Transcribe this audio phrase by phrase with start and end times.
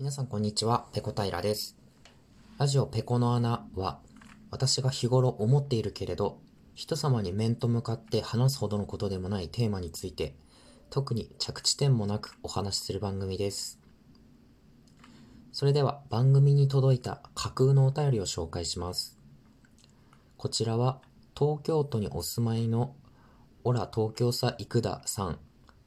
[0.00, 1.76] 皆さんこんにちは、ペコ平です。
[2.56, 3.98] ラジオペコの穴は、
[4.48, 6.38] 私が日頃思っているけれど、
[6.76, 10.36] 人様に面と向かって話すほどのことでもないテーマについて、
[10.88, 13.80] 特に着地点もなくお話しする番組です。
[15.50, 19.18] それでは番組に届いた架空のお便りを紹介します。
[20.36, 21.00] こちらは
[21.36, 22.94] 東京都にお住まいの
[23.64, 25.40] オラ東京さ幾田さん、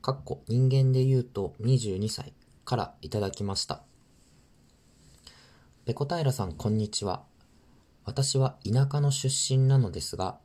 [0.00, 2.32] かっこ人間で言うと22歳
[2.64, 3.84] からいただきました。
[5.84, 7.24] ペコ平さん、こんにちは。
[8.04, 10.38] 私は田舎の出身なのですが、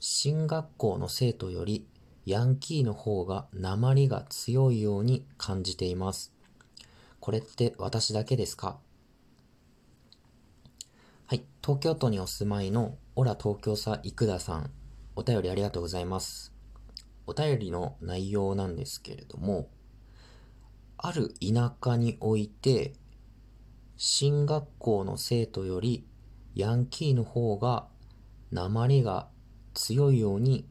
[0.00, 1.86] 進学校の生徒より
[2.24, 6.32] ヤンキーの方が鉛が強いように感じています。
[7.20, 8.78] これって私だけですか？
[11.26, 11.44] はい。
[11.62, 14.70] 東京都にお住まいのオラ東京さ生田さん、
[15.16, 16.54] お便りありがとうございます。
[17.26, 19.68] お便りの内容なんですけれども、
[20.96, 22.94] ある田舎において
[24.00, 26.06] 進学校の生徒より
[26.54, 27.88] ヤンキーの方が
[28.52, 29.28] 鉛が
[29.74, 30.66] 強いように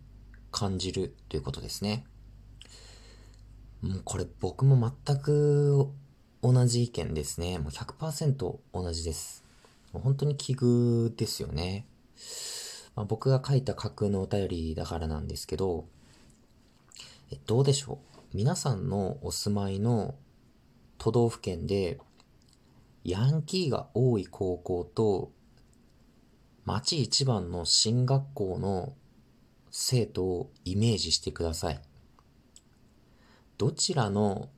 [0.50, 2.06] 感じるということですね。
[3.82, 5.90] もうこれ僕も全く
[6.42, 7.60] 同じ意見ですね。
[7.60, 9.44] もう100%同じです。
[9.92, 11.86] もう本当に奇遇ですよね。
[12.96, 15.86] まあ、僕が書いた架空のお便りだからなんですけど、
[17.46, 18.20] どうでしょう？
[18.34, 20.16] 皆さんのお住まいの
[20.98, 22.00] 都道府県で
[23.08, 25.32] ヤンキーが多い高校と、
[26.66, 28.96] 町一番の進学校の
[29.72, 31.82] 生徒をイメージしてください。
[33.58, 34.50] どちらの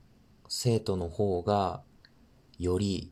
[0.47, 1.83] 生徒の方が
[2.58, 3.11] より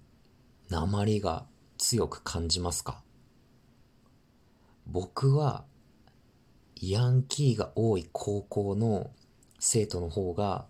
[0.69, 1.45] 鉛が
[1.77, 3.03] 強く感じますか？
[4.87, 5.65] 僕は
[6.81, 9.11] ヤンキーが多い高校の
[9.59, 10.65] 生徒の方が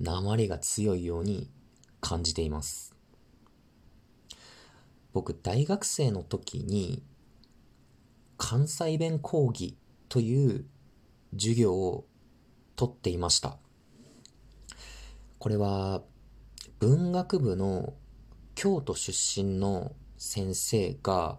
[0.00, 1.48] 鉛が強いように
[2.00, 2.93] 感じています。
[5.14, 7.02] 僕大学生の時に
[8.36, 9.78] 関西弁講義
[10.10, 10.66] という
[11.32, 12.04] 授業を
[12.76, 13.56] 取っていました。
[15.38, 16.02] これは
[16.80, 17.94] 文学部の
[18.54, 21.38] 京都出身の先生が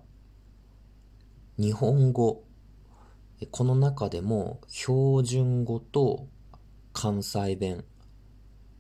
[1.58, 2.44] 日本語
[3.52, 6.28] この中でも標準語と
[6.94, 7.84] 関西弁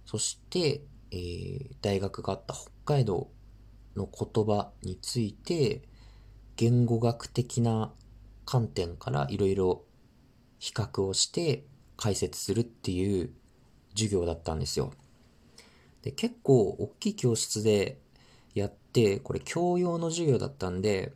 [0.05, 3.29] そして、えー、大学があった北海道
[3.95, 5.81] の言葉について
[6.55, 7.91] 言語学的な
[8.45, 9.83] 観点からいろいろ
[10.59, 11.65] 比較をして
[11.97, 13.31] 解説するっていう
[13.95, 14.91] 授業だったんですよ。
[16.01, 17.99] で結構大きい教室で
[18.53, 21.13] やって、これ教養の授業だったんで、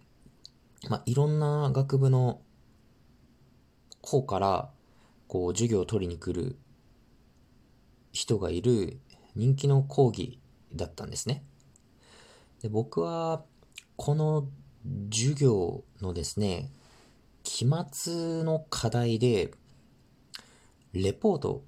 [0.89, 2.41] まあ、いろんな学部の
[4.01, 4.69] 方から
[5.27, 6.57] こう授業を取りに来る
[8.11, 8.99] 人がいる
[9.35, 10.39] 人気の講義
[10.73, 11.43] だったんですね。
[12.61, 13.43] で僕は、
[13.95, 14.47] この
[15.11, 16.69] 授業のですね、
[17.43, 19.51] 期末の課題で、
[20.93, 21.63] レポート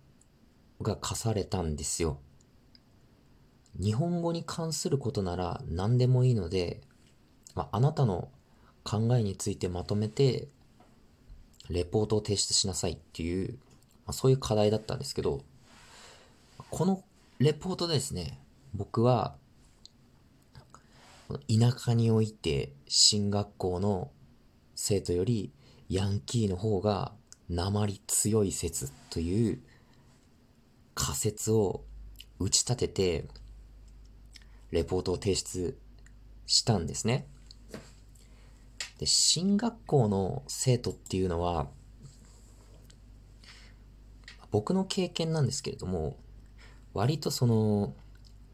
[0.82, 2.20] が課されたんですよ。
[3.80, 6.82] 日本語に関することなら何でもいいので、
[7.56, 8.30] まあ、あなたの
[8.84, 10.48] 考えについてまとめて、
[11.70, 13.58] レポートを提出しなさいっていう、ま
[14.08, 15.42] あ、そういう課題だったんですけど、
[16.70, 17.02] この
[17.40, 18.40] レポートでですね、
[18.74, 19.36] 僕は
[21.48, 24.12] 田舎において進学校の
[24.76, 25.52] 生徒より
[25.90, 27.14] ヤンキーの方が
[27.50, 29.62] 鉛強い説という
[30.96, 31.84] 仮説を
[32.40, 33.28] 打ち立てて
[34.72, 35.78] レポートを提出
[36.46, 37.28] したんですね。
[39.00, 41.68] で、進学校の生徒っていうのは
[44.52, 46.18] 僕の経験なんですけれども
[46.94, 47.94] 割とその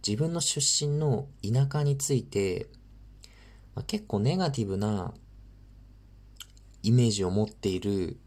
[0.07, 2.67] 自分の出身の田舎について、
[3.75, 5.13] まあ、結構ネガティブな
[6.81, 8.17] イメージを持っている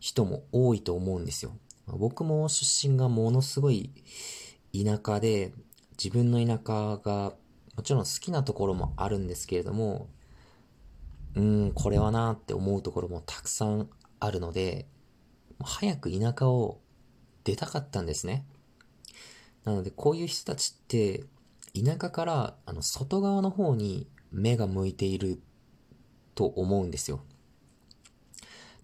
[0.00, 1.52] 人も多いと思うんですよ。
[1.86, 3.92] まあ、僕も出身がものすごい
[4.74, 5.52] 田舎で、
[5.96, 7.34] 自分の田舎が
[7.76, 10.08] もちろん好きなところもあるんですけれども、
[11.36, 13.88] うん、これはなって思うところもたくさん
[14.18, 14.88] あるので、
[15.62, 16.80] 早く田舎を
[17.44, 18.44] 出たかったんですね。
[19.64, 21.24] なので、こういう人たちって、
[21.74, 25.40] 田舎からあの外側の方に目が向いている
[26.34, 27.20] と思うんですよ。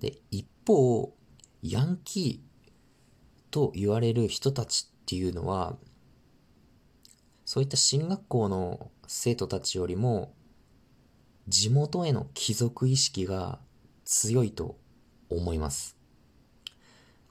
[0.00, 1.14] で、一方、
[1.62, 5.76] ヤンキーと言われる人たちっていうのは、
[7.44, 10.34] そういった進学校の生徒たちよりも、
[11.48, 13.58] 地元への帰属意識が
[14.04, 14.78] 強いと
[15.28, 15.96] 思います。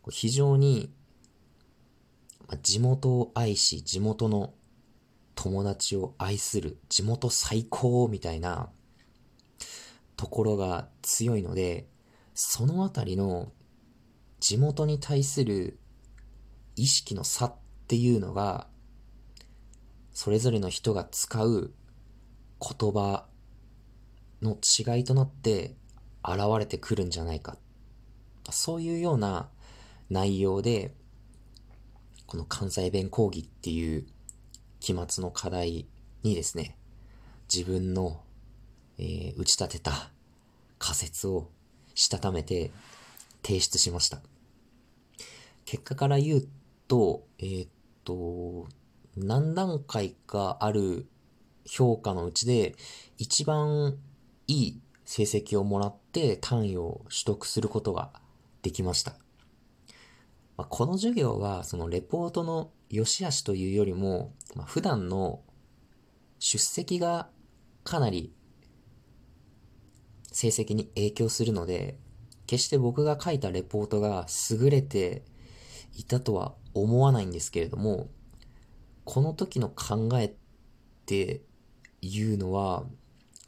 [0.09, 0.91] 非常に
[2.57, 4.53] 地元を愛し、地元の
[5.35, 8.69] 友達を愛する地元最高みたいな
[10.17, 11.87] ところが強いので、
[12.33, 13.51] そのあたりの
[14.39, 15.79] 地元に対する
[16.75, 17.55] 意識の差っ
[17.87, 18.67] ていうのが、
[20.11, 21.73] それぞれの人が使う
[22.59, 23.25] 言葉
[24.41, 25.75] の違いとなって
[26.23, 27.57] 現れてくるんじゃないか。
[28.49, 29.49] そういうような
[30.09, 30.95] 内容で、
[32.29, 34.05] この関西弁講義っていう
[34.79, 35.87] 期末の課題
[36.21, 36.77] にですね、
[37.51, 38.21] 自分の、
[38.99, 40.11] えー、打ち立てた
[40.77, 41.49] 仮説を
[41.95, 42.69] したためて
[43.43, 44.21] 提出しました。
[45.65, 46.47] 結果から言う
[46.87, 47.69] と、えー、っ
[48.03, 48.67] と、
[49.17, 51.07] 何段階かある
[51.65, 52.75] 評価のうちで
[53.17, 53.97] 一番
[54.45, 58.11] いい成績をもらって単位を取得することが
[58.61, 59.15] できました。
[60.59, 65.39] まあ、この授業はそのレポートの良し悪しというよりも、まあ、普段の
[66.37, 67.29] 出席が
[67.85, 68.33] かなり
[70.33, 71.97] 成績に影響するので、
[72.45, 75.23] 決して僕が書いたレポートが優れて
[75.95, 78.09] いたとは思わないんですけれども、
[79.05, 80.33] この時の考えっ
[81.05, 81.41] て
[82.01, 82.83] いうのは、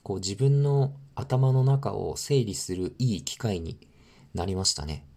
[0.01, 3.85] こう自分の頭の中を整理するいい機会に
[4.33, 5.10] なりましたね。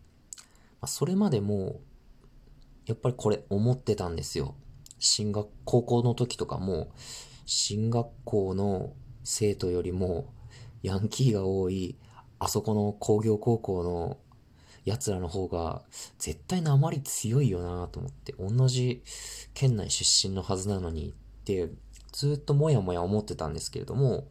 [0.86, 1.80] それまでも、
[2.86, 4.54] やっぱりこれ思ってたんですよ。
[4.98, 6.92] 進学、高校の時とかも、
[7.46, 8.92] 進学校の
[9.22, 10.32] 生徒よりも、
[10.82, 11.96] ヤンキーが多い、
[12.38, 14.18] あそこの工業高校の
[14.84, 15.82] 奴らの方が、
[16.18, 19.02] 絶対鉛強いよなと思って、同じ
[19.54, 21.12] 県内出身のはずなのにっ
[21.44, 21.70] て、
[22.12, 24.28] ずっともやもや思ってたんですけれども、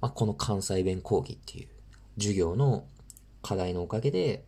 [0.00, 1.68] まあ、この関西弁講義っていう
[2.16, 2.86] 授業の
[3.42, 4.44] 課題のおかげで、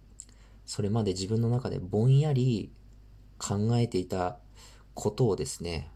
[0.67, 2.73] それまで自分の中でぼんやり
[3.39, 4.39] 考えていた
[4.95, 5.91] ことをですね、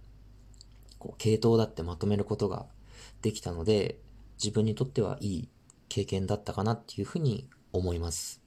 [0.99, 2.67] こう系統だってまとめることが
[3.23, 3.99] できたので、
[4.43, 5.49] 自分にとってはいい
[5.89, 8.41] 経験だったかなっていうふうに思います。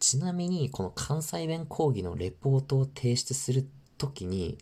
[0.00, 3.68] ちなみに、この関西弁講義のレポートを提出する
[3.98, 4.58] ときに、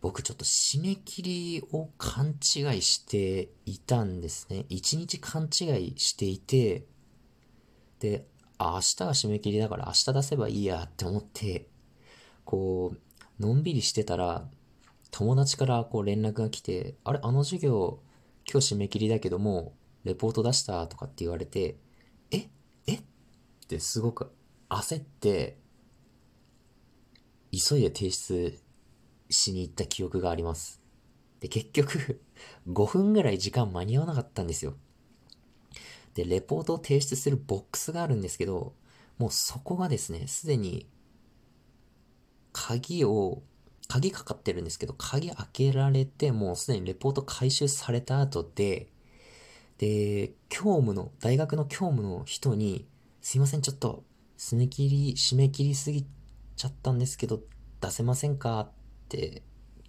[0.00, 4.66] 僕ちょっと締め切りを勘違いしていたんですね。
[4.68, 6.84] 一日勘違いしていて、
[7.98, 8.24] で、
[8.58, 11.68] あ、明日が締め切りだから明日出せばいいやって思って、
[12.44, 14.48] こう、のんびりしてたら、
[15.10, 18.00] 友達からこう連絡が来て、あれ、あの授業、
[18.50, 19.74] 今日締め切りだけども、
[20.04, 21.76] レポート出したとかって言われて、
[22.30, 22.48] え
[22.86, 23.02] えっ
[23.68, 24.32] てすごく
[24.68, 25.58] 焦って、
[27.52, 28.58] 急いで提出
[29.30, 30.80] しに行った記憶があります。
[31.40, 32.20] で、結局
[32.68, 34.74] 5分ぐらい時間間に合わなかったんですよ。
[36.16, 38.72] で、レポートを提出するボックスがあるんですけど、
[39.18, 40.88] もうそこがですね、すでに、
[42.54, 43.42] 鍵を、
[43.86, 48.90] 鍵かかってるんですけど、鍵開けられて、もうすでにレポート回収された後で、
[49.76, 52.88] で、教務の、大学の教務の人に、
[53.20, 54.02] すいません、ちょっと、
[54.38, 56.06] 締め切り、締め切りすぎ
[56.56, 57.42] ちゃったんですけど、
[57.82, 58.70] 出せませんかっ
[59.10, 59.42] て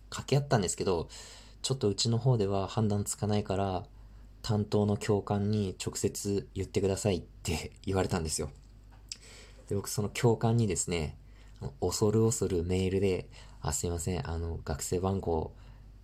[0.09, 1.07] 掛け合ったんですけど、
[1.61, 3.85] ちょっとうちの方では判断つかないから、
[4.47, 8.49] 担当の教官に直接言ってくださいって 言われたんですよ。
[9.67, 11.17] で、僕その教官にですね、
[11.81, 13.27] 恐る恐るメールで、
[13.59, 15.51] あ、すいません、あの、学生番号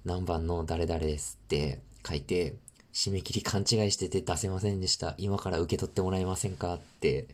[0.03, 2.57] 何番の誰々ですって書いて、
[2.91, 5.15] 締め切り勘違いしてて出せませんでした。
[5.17, 6.73] 今から受け取ってもらえませんか？
[6.73, 7.29] って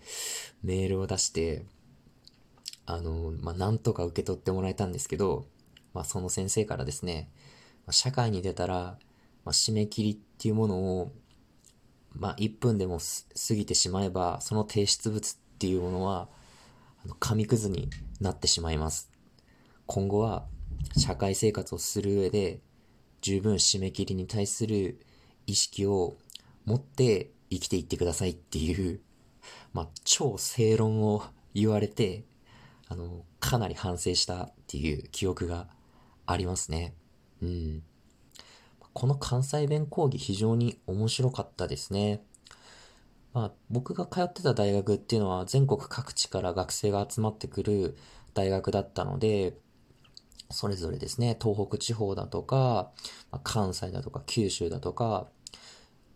[0.62, 1.66] メールを出して、
[2.86, 5.48] あの、まあ、なんとか受け取ってもらえたんですけど、
[5.96, 7.32] まあ、その先生からですね、
[7.90, 9.00] 社会に出たら、
[9.44, 11.12] まあ、締め切りっていうものを、
[12.14, 16.30] まあ、1分でも過ぎてしまえば、その提出物っていうものは、
[17.04, 17.90] あの紙くずに
[18.22, 19.12] なってしまいます。
[19.86, 20.46] 今後は、
[20.98, 22.62] 社会生活をする上で、
[23.20, 25.06] 十分締め切りに対する
[25.46, 26.16] 意識を
[26.64, 29.02] 持って生きていってくださいっていう、
[29.74, 31.22] まあ、超正論を
[31.54, 32.24] 言われて、
[32.88, 35.68] あの、かなり反省したっていう記憶が
[36.26, 36.96] ありますね。
[37.42, 37.84] うん。
[38.94, 42.22] この関西弁講義非常に面白かったですね。
[43.34, 47.96] まあ、僕が通ってた大学っていうのは全国各地から学生が集まってくる
[48.34, 49.58] 大学だったので、
[50.52, 52.92] それぞれですね、東北地方だとか、
[53.44, 55.28] 関西だとか九州だとか、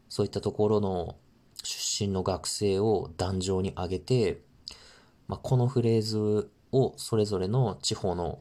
[0.10, 1.16] そういったところの
[1.64, 4.42] 出身の学生を壇上に上げて、
[5.28, 8.40] まあ、このフレーズをそれぞれの地方の、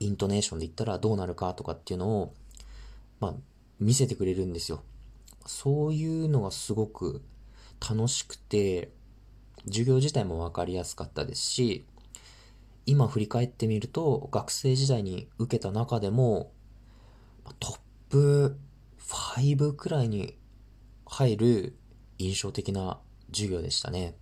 [0.00, 2.34] イントネーションで言ったらどうなるかとかっていうのを、
[3.24, 3.34] まあ、
[3.80, 4.82] 見せてくれるんですよ。
[5.46, 7.22] そういうのがすごく
[7.80, 8.90] 楽しくて、
[9.66, 11.86] 授業自体もわかりやすかったですし、
[12.84, 16.52] 今振り返ってみると、学生時代に受けた中でも、
[17.60, 17.78] トッ
[18.10, 18.58] プ
[18.98, 20.36] 5くらいに
[21.06, 21.76] 入る
[22.18, 23.00] 印象的な
[23.32, 24.16] 授業でしたね。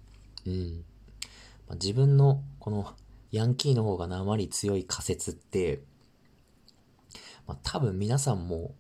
[0.47, 0.85] うん。
[1.67, 2.95] まあ、自分のこの
[3.33, 5.83] ヤンキーの方が鉛強い仮説って、
[7.49, 8.75] まあ、多分皆さんも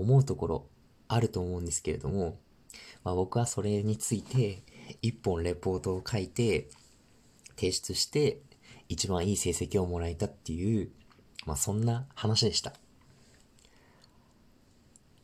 [0.00, 0.66] 思うところ
[1.08, 2.38] あると思うんですけれども、
[3.04, 4.62] まあ、僕はそれについて
[5.02, 6.68] 一本レポートを書いて
[7.56, 8.40] 提出して
[8.88, 10.90] 一番いい成績をもらえたっていう、
[11.44, 12.72] まあ、そんな話でした。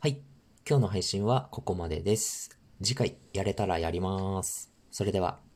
[0.00, 0.20] はい。
[0.68, 2.58] 今日の配信はここまでです。
[2.82, 4.72] 次回やれたらやります。
[4.90, 5.51] それでは。